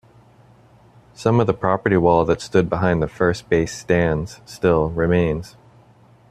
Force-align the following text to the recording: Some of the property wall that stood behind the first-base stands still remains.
Some 1.13 1.39
of 1.39 1.45
the 1.45 1.53
property 1.53 1.95
wall 1.95 2.25
that 2.25 2.41
stood 2.41 2.67
behind 2.71 3.03
the 3.03 3.07
first-base 3.07 3.77
stands 3.77 4.41
still 4.47 4.89
remains. 4.89 5.57